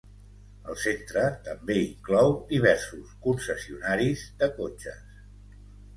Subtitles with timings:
[0.71, 5.21] El centre també inclou diversos concessionaris de cotxes.